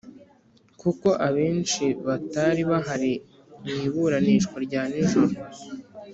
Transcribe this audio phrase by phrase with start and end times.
[0.81, 3.13] kuko abenshi batari bahari
[3.63, 5.33] mu iburanishwa rya nijoro,